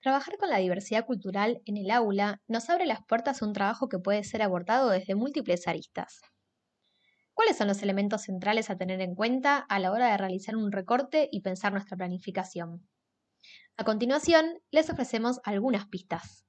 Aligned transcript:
Trabajar 0.00 0.36
con 0.38 0.48
la 0.48 0.58
diversidad 0.58 1.06
cultural 1.06 1.60
en 1.64 1.76
el 1.76 1.90
aula 1.90 2.40
nos 2.46 2.70
abre 2.70 2.86
las 2.86 3.04
puertas 3.04 3.42
a 3.42 3.46
un 3.46 3.52
trabajo 3.52 3.88
que 3.88 3.98
puede 3.98 4.22
ser 4.22 4.42
abordado 4.42 4.90
desde 4.90 5.16
múltiples 5.16 5.66
aristas. 5.66 6.20
¿Cuáles 7.34 7.56
son 7.56 7.66
los 7.66 7.82
elementos 7.82 8.22
centrales 8.22 8.70
a 8.70 8.76
tener 8.76 9.00
en 9.00 9.16
cuenta 9.16 9.58
a 9.58 9.78
la 9.80 9.90
hora 9.90 10.10
de 10.10 10.16
realizar 10.16 10.56
un 10.56 10.70
recorte 10.70 11.28
y 11.32 11.40
pensar 11.40 11.72
nuestra 11.72 11.96
planificación? 11.96 12.88
A 13.76 13.84
continuación, 13.84 14.60
les 14.70 14.88
ofrecemos 14.88 15.40
algunas 15.44 15.86
pistas. 15.88 16.44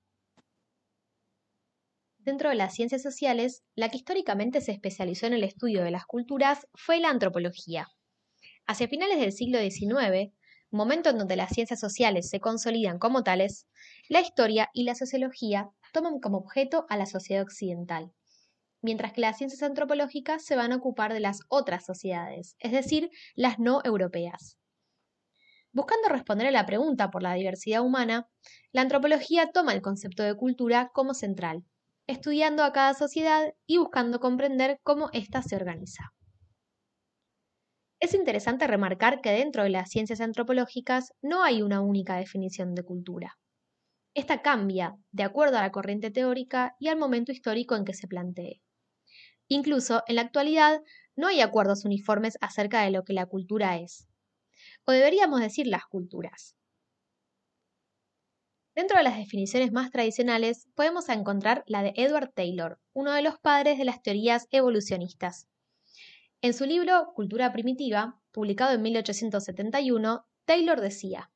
Dentro 2.17 2.49
de 2.49 2.55
las 2.55 2.75
ciencias 2.75 3.01
sociales, 3.01 3.63
la 3.75 3.89
que 3.89 3.97
históricamente 3.97 4.61
se 4.61 4.71
especializó 4.71 5.25
en 5.25 5.33
el 5.33 5.43
estudio 5.43 5.83
de 5.83 5.91
las 5.91 6.05
culturas 6.05 6.67
fue 6.75 6.99
la 6.99 7.09
antropología. 7.09 7.87
Hacia 8.67 8.87
finales 8.87 9.19
del 9.19 9.31
siglo 9.31 9.59
XIX, 9.59 10.33
momento 10.71 11.09
en 11.09 11.17
donde 11.17 11.35
las 11.35 11.51
ciencias 11.51 11.79
sociales 11.79 12.29
se 12.29 12.39
consolidan 12.39 12.99
como 12.99 13.23
tales, 13.23 13.67
la 14.07 14.21
historia 14.21 14.69
y 14.73 14.83
la 14.83 14.95
sociología 14.95 15.69
toman 15.93 16.19
como 16.19 16.37
objeto 16.37 16.85
a 16.89 16.97
la 16.97 17.05
sociedad 17.05 17.43
occidental, 17.43 18.11
mientras 18.81 19.13
que 19.13 19.21
las 19.21 19.37
ciencias 19.37 19.63
antropológicas 19.63 20.43
se 20.43 20.55
van 20.55 20.71
a 20.71 20.77
ocupar 20.77 21.13
de 21.13 21.19
las 21.19 21.41
otras 21.49 21.85
sociedades, 21.85 22.55
es 22.59 22.71
decir, 22.71 23.09
las 23.35 23.59
no 23.59 23.81
europeas. 23.83 24.57
Buscando 25.71 26.09
responder 26.09 26.47
a 26.47 26.51
la 26.51 26.65
pregunta 26.65 27.11
por 27.11 27.21
la 27.21 27.33
diversidad 27.33 27.81
humana, 27.81 28.27
la 28.71 28.81
antropología 28.81 29.51
toma 29.51 29.73
el 29.73 29.81
concepto 29.81 30.23
de 30.23 30.35
cultura 30.35 30.89
como 30.93 31.13
central, 31.13 31.63
estudiando 32.07 32.63
a 32.63 32.71
cada 32.73 32.95
sociedad 32.95 33.53
y 33.67 33.77
buscando 33.77 34.19
comprender 34.19 34.79
cómo 34.83 35.09
ésta 35.13 35.43
se 35.43 35.55
organiza. 35.55 36.11
Es 38.01 38.13
interesante 38.13 38.65
remarcar 38.65 39.19
que 39.19 39.31
dentro 39.31 39.63
de 39.63 39.69
las 39.69 39.89
ciencias 39.89 40.21
antropológicas 40.21 41.13
no 41.21 41.43
hay 41.43 41.61
una 41.61 41.81
única 41.81 42.15
definición 42.15 42.73
de 42.73 42.83
cultura. 42.83 43.37
Esta 44.13 44.41
cambia 44.41 44.95
de 45.11 45.23
acuerdo 45.23 45.57
a 45.57 45.61
la 45.61 45.71
corriente 45.71 46.09
teórica 46.09 46.75
y 46.79 46.87
al 46.87 46.97
momento 46.97 47.33
histórico 47.33 47.75
en 47.75 47.83
que 47.83 47.93
se 47.93 48.07
plantee. 48.07 48.61
Incluso 49.49 50.03
en 50.07 50.15
la 50.15 50.21
actualidad 50.21 50.81
no 51.17 51.27
hay 51.27 51.41
acuerdos 51.41 51.83
uniformes 51.83 52.37
acerca 52.39 52.83
de 52.83 52.91
lo 52.91 53.03
que 53.03 53.13
la 53.13 53.25
cultura 53.25 53.77
es. 53.77 54.07
O 54.85 54.91
deberíamos 54.91 55.41
decir 55.41 55.67
las 55.67 55.85
culturas. 55.85 56.55
Dentro 58.75 58.97
de 58.97 59.03
las 59.03 59.17
definiciones 59.17 59.73
más 59.73 59.91
tradicionales 59.91 60.69
podemos 60.73 61.09
encontrar 61.09 61.63
la 61.67 61.83
de 61.83 61.91
Edward 61.97 62.31
Taylor, 62.33 62.79
uno 62.93 63.11
de 63.11 63.23
los 63.23 63.37
padres 63.39 63.77
de 63.77 63.83
las 63.83 64.01
teorías 64.01 64.47
evolucionistas, 64.51 65.47
en 66.41 66.53
su 66.53 66.65
libro 66.65 67.11
Cultura 67.15 67.51
Primitiva, 67.51 68.21
publicado 68.31 68.73
en 68.73 68.81
1871, 68.81 70.25
Taylor 70.45 70.79
decía, 70.79 71.31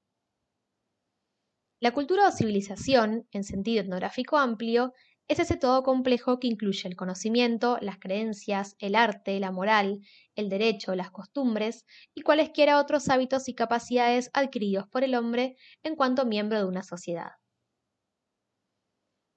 La 1.81 1.91
cultura 1.91 2.29
o 2.29 2.31
civilización, 2.31 3.27
en 3.31 3.43
sentido 3.43 3.81
etnográfico 3.81 4.37
amplio, 4.37 4.93
es 5.27 5.39
ese 5.39 5.57
todo 5.57 5.83
complejo 5.83 6.39
que 6.39 6.47
incluye 6.47 6.87
el 6.87 6.95
conocimiento, 6.95 7.77
las 7.81 7.97
creencias, 7.97 8.75
el 8.79 8.95
arte, 8.95 9.39
la 9.39 9.51
moral, 9.51 9.99
el 10.35 10.47
derecho, 10.49 10.95
las 10.95 11.11
costumbres 11.11 11.85
y 12.13 12.21
cualesquiera 12.21 12.79
otros 12.79 13.09
hábitos 13.09 13.49
y 13.49 13.55
capacidades 13.55 14.29
adquiridos 14.33 14.87
por 14.87 15.03
el 15.03 15.15
hombre 15.15 15.57
en 15.81 15.95
cuanto 15.95 16.25
miembro 16.25 16.59
de 16.59 16.65
una 16.65 16.83
sociedad. 16.83 17.31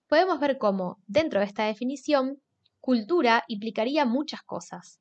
Podemos 0.08 0.38
ver 0.38 0.58
cómo, 0.58 1.02
dentro 1.06 1.40
de 1.40 1.46
esta 1.46 1.64
definición, 1.64 2.40
cultura 2.80 3.44
implicaría 3.48 4.04
muchas 4.04 4.42
cosas, 4.42 5.00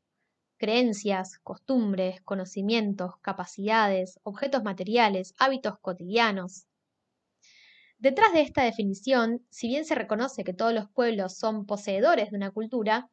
creencias, 0.58 1.40
costumbres, 1.40 2.22
conocimientos, 2.22 3.14
capacidades, 3.22 4.20
objetos 4.24 4.64
materiales, 4.64 5.34
hábitos 5.38 5.78
cotidianos. 5.80 6.68
Detrás 7.98 8.34
de 8.34 8.42
esta 8.42 8.64
definición, 8.64 9.46
si 9.50 9.68
bien 9.68 9.86
se 9.86 9.96
reconoce 9.96 10.44
que 10.44 10.54
todos 10.54 10.74
los 10.74 10.90
pueblos 10.90 11.38
son 11.38 11.66
poseedores 11.66 12.32
de 12.32 12.38
una 12.38 12.52
cultura, 12.52 13.10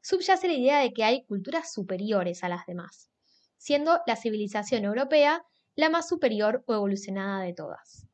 subyace 0.00 0.48
la 0.48 0.54
idea 0.54 0.78
de 0.80 0.92
que 0.92 1.04
hay 1.04 1.24
culturas 1.24 1.72
superiores 1.72 2.42
a 2.42 2.48
las 2.48 2.66
demás, 2.66 3.10
siendo 3.56 4.00
la 4.06 4.16
civilización 4.16 4.84
europea 4.84 5.44
la 5.74 5.88
más 5.88 6.08
superior 6.08 6.64
o 6.66 6.74
evolucionada 6.74 7.42
de 7.42 7.54
todas. 7.54 8.06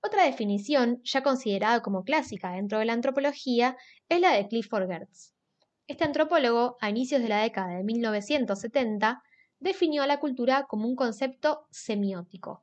Otra 0.00 0.24
definición, 0.24 1.00
ya 1.04 1.22
considerada 1.22 1.82
como 1.82 2.04
clásica 2.04 2.52
dentro 2.52 2.78
de 2.78 2.84
la 2.84 2.92
antropología, 2.92 3.76
es 4.08 4.20
la 4.20 4.32
de 4.32 4.48
Clifford 4.48 4.88
Geertz, 4.88 5.34
este 5.88 6.04
antropólogo, 6.04 6.76
a 6.80 6.90
inicios 6.90 7.22
de 7.22 7.28
la 7.28 7.40
década 7.40 7.76
de 7.76 7.82
1970, 7.82 9.22
definió 9.58 10.06
la 10.06 10.20
cultura 10.20 10.66
como 10.68 10.86
un 10.86 10.94
concepto 10.94 11.66
semiótico. 11.70 12.62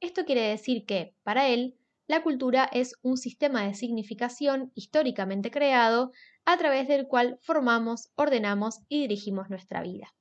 Esto 0.00 0.24
quiere 0.24 0.42
decir 0.42 0.84
que, 0.84 1.14
para 1.22 1.48
él, 1.48 1.78
la 2.08 2.22
cultura 2.22 2.68
es 2.72 2.94
un 3.02 3.16
sistema 3.16 3.64
de 3.64 3.74
significación 3.74 4.72
históricamente 4.74 5.50
creado 5.52 6.10
a 6.44 6.56
través 6.56 6.88
del 6.88 7.06
cual 7.06 7.38
formamos, 7.40 8.10
ordenamos 8.16 8.80
y 8.88 9.02
dirigimos 9.02 9.48
nuestra 9.48 9.82
vida. 9.82 10.14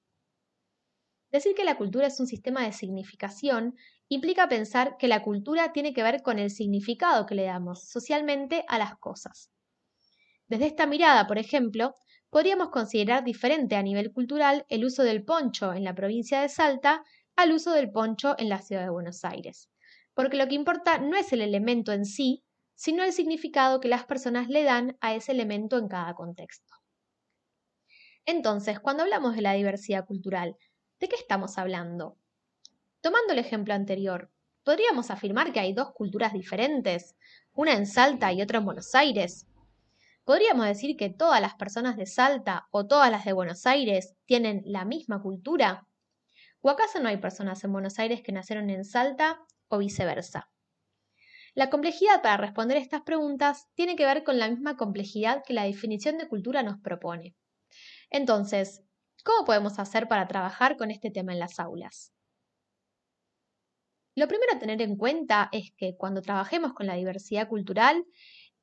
Decir 1.32 1.56
que 1.56 1.64
la 1.64 1.78
cultura 1.78 2.08
es 2.08 2.20
un 2.20 2.28
sistema 2.28 2.64
de 2.64 2.74
significación 2.74 3.76
implica 4.08 4.48
pensar 4.48 4.98
que 4.98 5.08
la 5.08 5.24
cultura 5.24 5.74
tiene 5.74 5.94
que 5.94 6.04
ver 6.04 6.22
con 6.22 6.38
el 6.38 6.52
significado 6.52 7.26
que 7.26 7.36
le 7.36 7.46
damos 7.46 7.90
socialmente 7.90 8.64
a 8.68 8.78
las 8.78 8.98
cosas. 8.98 9.52
Desde 10.48 10.68
esta 10.68 10.88
mirada, 10.88 11.28
por 11.28 11.38
ejemplo, 11.38 11.96
podríamos 12.30 12.70
considerar 12.70 13.24
diferente 13.24 13.76
a 13.76 13.84
nivel 13.84 14.14
cultural 14.14 14.66
el 14.70 14.86
uso 14.86 15.04
del 15.04 15.24
poncho 15.26 15.74
en 15.74 15.84
la 15.84 15.94
provincia 15.94 16.42
de 16.42 16.50
Salta 16.50 17.04
al 17.36 17.52
uso 17.52 17.72
del 17.72 17.92
poncho 17.92 18.36
en 18.38 18.50
la 18.50 18.62
ciudad 18.62 18.84
de 18.84 18.90
Buenos 18.90 19.26
Aires, 19.26 19.70
porque 20.14 20.38
lo 20.38 20.48
que 20.48 20.56
importa 20.56 21.00
no 21.00 21.18
es 21.18 21.34
el 21.34 21.42
elemento 21.42 21.92
en 21.92 22.06
sí, 22.06 22.44
sino 22.76 23.04
el 23.04 23.12
significado 23.12 23.80
que 23.80 23.88
las 23.88 24.06
personas 24.06 24.48
le 24.48 24.64
dan 24.64 24.98
a 25.02 25.16
ese 25.16 25.32
elemento 25.32 25.78
en 25.78 25.88
cada 25.88 26.14
contexto. 26.14 26.76
Entonces, 28.26 28.80
cuando 28.80 29.04
hablamos 29.04 29.36
de 29.36 29.42
la 29.42 29.54
diversidad 29.54 30.06
cultural, 30.06 30.56
¿de 31.00 31.10
qué 31.10 31.16
estamos 31.16 31.58
hablando? 31.58 32.18
Tomando 33.02 33.34
el 33.34 33.40
ejemplo 33.40 33.74
anterior, 33.74 34.32
¿podríamos 34.64 35.12
afirmar 35.12 35.52
que 35.52 35.60
hay 35.60 35.74
dos 35.74 35.92
culturas 35.94 36.34
diferentes, 36.34 37.16
una 37.54 37.74
en 37.74 37.86
Salta 37.86 38.32
y 38.34 38.42
otra 38.42 38.60
en 38.60 38.66
Buenos 38.66 38.94
Aires? 38.96 39.47
¿Podríamos 40.28 40.66
decir 40.66 40.98
que 40.98 41.10
todas 41.10 41.40
las 41.40 41.56
personas 41.56 41.96
de 41.96 42.06
Salta 42.06 42.68
o 42.72 42.86
todas 42.86 43.10
las 43.10 43.24
de 43.24 43.32
Buenos 43.32 43.66
Aires 43.66 44.14
tienen 44.26 44.62
la 44.66 44.84
misma 44.84 45.22
cultura? 45.22 45.88
¿O 46.60 46.70
acaso 46.70 47.00
no 47.00 47.08
hay 47.08 47.16
personas 47.16 47.64
en 47.64 47.72
Buenos 47.72 47.98
Aires 47.98 48.22
que 48.22 48.34
nacieron 48.34 48.70
en 48.70 48.84
Salta 48.84 49.40
o 49.70 49.78
viceversa? 49.78 50.52
La 51.54 51.70
complejidad 51.70 52.22
para 52.22 52.36
responder 52.36 52.76
estas 52.76 53.04
preguntas 53.04 53.70
tiene 53.74 53.96
que 53.96 54.04
ver 54.04 54.26
con 54.26 54.38
la 54.38 54.50
misma 54.50 54.76
complejidad 54.76 55.44
que 55.48 55.54
la 55.54 55.64
definición 55.64 56.18
de 56.18 56.28
cultura 56.28 56.62
nos 56.62 56.78
propone. 56.82 57.34
Entonces, 58.10 58.84
¿cómo 59.24 59.46
podemos 59.46 59.80
hacer 59.80 60.10
para 60.10 60.28
trabajar 60.28 60.76
con 60.76 60.92
este 60.92 61.10
tema 61.10 61.32
en 61.32 61.40
las 61.40 61.58
aulas? 61.58 62.12
Lo 64.14 64.28
primero 64.28 64.52
a 64.54 64.60
tener 64.60 64.82
en 64.82 64.98
cuenta 64.98 65.48
es 65.54 65.72
que 65.78 65.96
cuando 65.96 66.22
trabajemos 66.22 66.74
con 66.74 66.86
la 66.86 66.96
diversidad 66.96 67.48
cultural, 67.48 68.04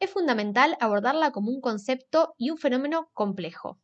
es 0.00 0.10
fundamental 0.10 0.76
abordarla 0.80 1.30
como 1.30 1.50
un 1.50 1.60
concepto 1.60 2.34
y 2.38 2.50
un 2.50 2.58
fenómeno 2.58 3.10
complejo. 3.12 3.80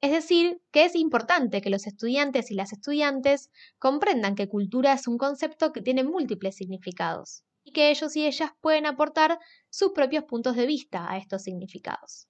Es 0.00 0.10
decir, 0.10 0.60
que 0.70 0.84
es 0.84 0.94
importante 0.94 1.62
que 1.62 1.70
los 1.70 1.86
estudiantes 1.86 2.50
y 2.50 2.54
las 2.54 2.72
estudiantes 2.72 3.50
comprendan 3.78 4.34
que 4.34 4.48
cultura 4.48 4.92
es 4.92 5.08
un 5.08 5.16
concepto 5.16 5.72
que 5.72 5.80
tiene 5.80 6.04
múltiples 6.04 6.56
significados 6.56 7.44
y 7.64 7.72
que 7.72 7.90
ellos 7.90 8.14
y 8.14 8.26
ellas 8.26 8.50
pueden 8.60 8.86
aportar 8.86 9.38
sus 9.70 9.92
propios 9.92 10.24
puntos 10.24 10.54
de 10.54 10.66
vista 10.66 11.10
a 11.10 11.16
estos 11.16 11.42
significados. 11.42 12.28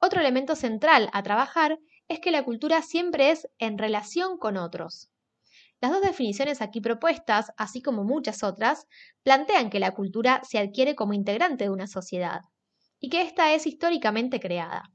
Otro 0.00 0.20
elemento 0.20 0.56
central 0.56 1.08
a 1.12 1.22
trabajar 1.22 1.78
es 2.08 2.20
que 2.20 2.30
la 2.30 2.44
cultura 2.44 2.82
siempre 2.82 3.30
es 3.30 3.48
en 3.58 3.78
relación 3.78 4.36
con 4.36 4.56
otros, 4.56 5.10
las 5.80 5.90
dos 5.90 6.02
definiciones 6.02 6.60
aquí 6.62 6.80
propuestas, 6.80 7.52
así 7.56 7.82
como 7.82 8.04
muchas 8.04 8.42
otras, 8.42 8.86
plantean 9.22 9.70
que 9.70 9.80
la 9.80 9.92
cultura 9.92 10.42
se 10.44 10.58
adquiere 10.58 10.94
como 10.94 11.14
integrante 11.14 11.64
de 11.64 11.70
una 11.70 11.86
sociedad 11.86 12.42
y 13.00 13.08
que 13.08 13.22
ésta 13.22 13.54
es 13.54 13.66
históricamente 13.66 14.40
creada. 14.40 14.92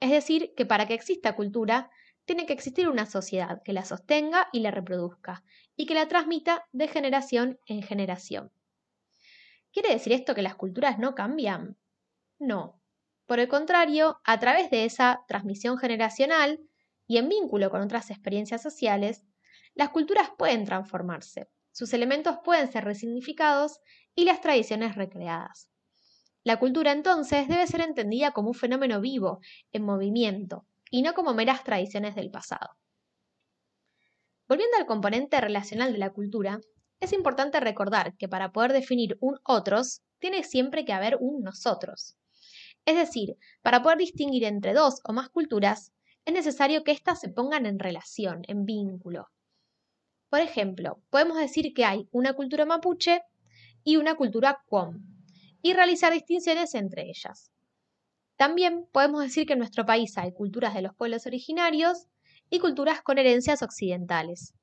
Es 0.00 0.10
decir, 0.10 0.52
que 0.56 0.66
para 0.66 0.86
que 0.86 0.94
exista 0.94 1.36
cultura, 1.36 1.90
tiene 2.24 2.46
que 2.46 2.52
existir 2.52 2.88
una 2.88 3.06
sociedad 3.06 3.62
que 3.64 3.72
la 3.72 3.84
sostenga 3.84 4.48
y 4.52 4.60
la 4.60 4.70
reproduzca, 4.70 5.44
y 5.76 5.86
que 5.86 5.94
la 5.94 6.08
transmita 6.08 6.66
de 6.72 6.88
generación 6.88 7.58
en 7.66 7.82
generación. 7.82 8.50
¿Quiere 9.72 9.90
decir 9.90 10.12
esto 10.12 10.34
que 10.34 10.42
las 10.42 10.54
culturas 10.54 10.98
no 10.98 11.14
cambian? 11.14 11.76
No. 12.38 12.80
Por 13.26 13.40
el 13.40 13.48
contrario, 13.48 14.20
a 14.24 14.38
través 14.38 14.70
de 14.70 14.84
esa 14.84 15.24
transmisión 15.26 15.78
generacional 15.78 16.60
y 17.06 17.18
en 17.18 17.28
vínculo 17.28 17.70
con 17.70 17.80
otras 17.82 18.10
experiencias 18.10 18.62
sociales, 18.62 19.24
las 19.74 19.90
culturas 19.90 20.30
pueden 20.36 20.64
transformarse, 20.64 21.48
sus 21.72 21.92
elementos 21.92 22.36
pueden 22.44 22.70
ser 22.70 22.84
resignificados 22.84 23.80
y 24.14 24.24
las 24.24 24.40
tradiciones 24.40 24.94
recreadas. 24.94 25.68
La 26.44 26.58
cultura 26.58 26.92
entonces 26.92 27.48
debe 27.48 27.66
ser 27.66 27.80
entendida 27.80 28.32
como 28.32 28.48
un 28.48 28.54
fenómeno 28.54 29.00
vivo, 29.00 29.40
en 29.72 29.82
movimiento, 29.82 30.66
y 30.90 31.02
no 31.02 31.14
como 31.14 31.34
meras 31.34 31.64
tradiciones 31.64 32.14
del 32.14 32.30
pasado. 32.30 32.76
Volviendo 34.46 34.76
al 34.76 34.86
componente 34.86 35.40
relacional 35.40 35.92
de 35.92 35.98
la 35.98 36.10
cultura, 36.10 36.60
es 37.00 37.12
importante 37.12 37.60
recordar 37.60 38.14
que 38.16 38.28
para 38.28 38.52
poder 38.52 38.72
definir 38.72 39.16
un 39.20 39.38
otros, 39.44 40.02
tiene 40.18 40.44
siempre 40.44 40.84
que 40.84 40.92
haber 40.92 41.16
un 41.18 41.42
nosotros. 41.42 42.16
Es 42.84 42.96
decir, 42.96 43.36
para 43.62 43.82
poder 43.82 43.98
distinguir 43.98 44.44
entre 44.44 44.74
dos 44.74 45.00
o 45.04 45.12
más 45.12 45.30
culturas, 45.30 45.92
es 46.24 46.32
necesario 46.34 46.84
que 46.84 46.92
éstas 46.92 47.20
se 47.20 47.30
pongan 47.30 47.66
en 47.66 47.78
relación, 47.78 48.42
en 48.46 48.64
vínculo. 48.64 49.28
Por 50.34 50.40
ejemplo, 50.40 51.00
podemos 51.10 51.38
decir 51.38 51.72
que 51.74 51.84
hay 51.84 52.08
una 52.10 52.32
cultura 52.32 52.64
mapuche 52.66 53.22
y 53.84 53.98
una 53.98 54.16
cultura 54.16 54.64
cuom, 54.66 55.06
y 55.62 55.74
realizar 55.74 56.12
distinciones 56.12 56.74
entre 56.74 57.08
ellas. 57.08 57.52
También 58.34 58.88
podemos 58.90 59.22
decir 59.22 59.46
que 59.46 59.52
en 59.52 59.60
nuestro 59.60 59.86
país 59.86 60.18
hay 60.18 60.32
culturas 60.32 60.74
de 60.74 60.82
los 60.82 60.92
pueblos 60.96 61.26
originarios 61.26 62.08
y 62.50 62.58
culturas 62.58 63.00
con 63.00 63.18
herencias 63.18 63.62
occidentales. 63.62 64.54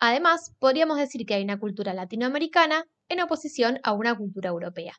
Además, 0.00 0.56
podríamos 0.58 0.98
decir 0.98 1.24
que 1.24 1.34
hay 1.34 1.44
una 1.44 1.60
cultura 1.60 1.94
latinoamericana 1.94 2.84
en 3.08 3.20
oposición 3.20 3.78
a 3.84 3.92
una 3.92 4.16
cultura 4.16 4.50
europea. 4.50 4.94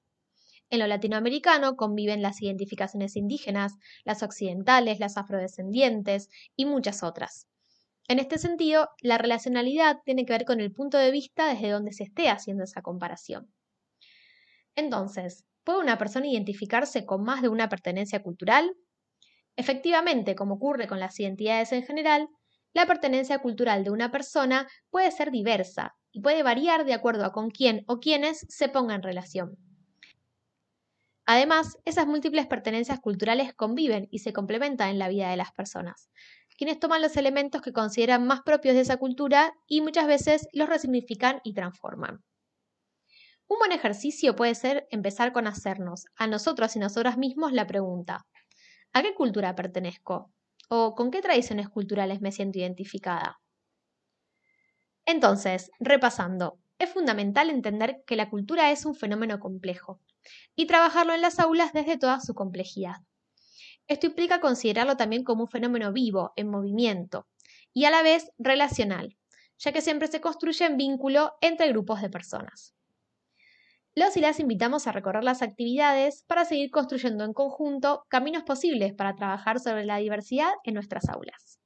En 0.70 0.80
lo 0.80 0.88
latinoamericano 0.88 1.76
conviven 1.76 2.22
las 2.22 2.42
identificaciones 2.42 3.18
indígenas, 3.18 3.74
las 4.06 4.24
occidentales, 4.24 5.02
las 5.02 5.18
afrodescendientes 5.18 6.30
y 6.56 6.64
muchas 6.64 7.04
otras. 7.04 7.50
En 8.08 8.20
este 8.20 8.38
sentido, 8.38 8.90
la 9.02 9.18
relacionalidad 9.18 10.02
tiene 10.06 10.26
que 10.26 10.34
ver 10.34 10.46
con 10.46 10.60
el 10.60 10.72
punto 10.72 10.98
de 10.98 11.10
vista 11.10 11.48
desde 11.48 11.72
donde 11.72 11.92
se 11.92 12.04
esté 12.04 12.30
haciendo 12.30 12.64
esa 12.64 12.84
comparación. 12.84 13.52
Entonces, 14.76 15.46
¿puede 15.64 15.80
una 15.80 15.98
persona 15.98 16.28
identificarse 16.28 17.06
con 17.06 17.24
más 17.24 17.42
de 17.42 17.50
una 17.50 17.68
pertenencia 17.68 18.22
cultural? 18.22 18.76
Efectivamente, 19.56 20.36
como 20.36 20.56
ocurre 20.56 20.88
con 20.88 21.00
las 21.00 21.20
identidades 21.20 21.72
en 21.72 21.84
general, 21.84 22.30
la 22.74 22.86
pertenencia 22.86 23.40
cultural 23.40 23.84
de 23.84 23.90
una 23.90 24.12
persona 24.12 24.68
puede 24.90 25.10
ser 25.12 25.32
diversa 25.32 25.96
y 26.12 26.22
puede 26.22 26.44
variar 26.44 26.86
de 26.86 26.94
acuerdo 26.94 27.26
a 27.26 27.32
con 27.32 27.50
quién 27.50 27.84
o 27.88 28.00
quiénes 28.00 28.46
se 28.50 28.70
ponga 28.70 28.96
en 28.96 29.02
relación. 29.02 29.58
Además, 31.26 31.80
esas 31.86 32.06
múltiples 32.06 32.46
pertenencias 32.46 33.00
culturales 33.00 33.54
conviven 33.56 34.08
y 34.12 34.20
se 34.20 34.32
complementan 34.32 34.90
en 34.90 35.00
la 35.00 35.10
vida 35.10 35.30
de 35.30 35.38
las 35.38 35.52
personas, 35.54 36.12
quienes 36.58 36.80
toman 36.80 37.02
los 37.02 37.18
elementos 37.18 37.62
que 37.62 37.74
consideran 37.74 38.26
más 38.28 38.42
propios 38.42 38.76
de 38.76 38.82
esa 38.82 38.98
cultura 38.98 39.54
y 39.68 39.82
muchas 39.82 40.08
veces 40.08 40.48
los 40.54 40.70
resignifican 40.70 41.42
y 41.44 41.54
transforman. 41.54 42.24
Un 43.48 43.58
buen 43.58 43.72
ejercicio 43.72 44.36
puede 44.36 44.54
ser 44.54 44.86
empezar 44.92 45.34
con 45.34 45.48
hacernos, 45.48 46.06
a 46.16 46.28
nosotros 46.28 46.76
y 46.76 46.80
nosotras 46.80 47.18
mismos, 47.18 47.54
la 47.54 47.66
pregunta, 47.66 48.28
¿a 48.94 49.02
qué 49.04 49.16
cultura 49.16 49.56
pertenezco? 49.56 50.32
¿O 50.70 50.96
con 50.96 51.12
qué 51.12 51.22
tradiciones 51.22 51.70
culturales 51.70 52.22
me 52.22 52.32
siento 52.32 52.60
identificada? 52.60 53.40
Entonces, 55.08 55.72
repasando, 55.80 56.60
es 56.78 56.92
fundamental 56.92 57.50
entender 57.50 58.04
que 58.06 58.16
la 58.16 58.30
cultura 58.30 58.70
es 58.72 58.86
un 58.86 58.94
fenómeno 58.94 59.40
complejo 59.40 60.00
y 60.56 60.68
trabajarlo 60.68 61.14
en 61.14 61.22
las 61.22 61.40
aulas 61.40 61.74
desde 61.74 61.98
toda 61.98 62.20
su 62.20 62.36
complejidad. 62.36 62.98
Esto 63.88 64.08
implica 64.08 64.40
considerarlo 64.40 64.98
también 64.98 65.24
como 65.24 65.44
un 65.44 65.50
fenómeno 65.50 65.92
vivo, 65.94 66.34
en 66.36 66.50
movimiento, 66.50 67.28
y 67.74 67.86
a 67.86 67.92
la 67.92 68.02
vez 68.02 68.32
relacional, 68.38 69.18
ya 69.58 69.72
que 69.72 69.82
siempre 69.82 70.08
se 70.08 70.22
construye 70.22 70.66
en 70.66 70.78
vínculo 70.78 71.34
entre 71.42 71.70
grupos 71.70 72.02
de 72.02 72.10
personas. 72.10 72.76
Los 73.96 74.18
y 74.18 74.22
las 74.22 74.40
invitamos 74.40 74.88
a 74.88 74.92
recorrer 74.92 75.24
las 75.24 75.42
actividades 75.42 76.24
para 76.28 76.46
seguir 76.46 76.70
construyendo 76.70 77.24
en 77.24 77.34
conjunto 77.34 78.06
caminos 78.10 78.44
posibles 78.44 78.94
para 78.94 79.16
trabajar 79.16 79.60
sobre 79.60 79.86
la 79.86 79.98
diversidad 79.98 80.52
en 80.66 80.74
nuestras 80.74 81.08
aulas. 81.08 81.60